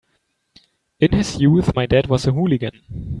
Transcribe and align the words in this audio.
In 0.99 1.11
his 1.11 1.39
youth 1.39 1.75
my 1.75 1.85
dad 1.85 2.07
was 2.07 2.25
a 2.25 2.31
hooligan. 2.31 2.71